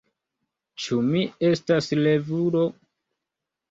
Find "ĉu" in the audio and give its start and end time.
0.85-0.97